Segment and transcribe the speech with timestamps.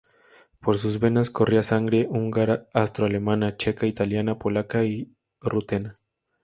[0.59, 5.93] Por sus venas corría sangre húngara, austro-alemana, checa, italiana, polaca y rutena.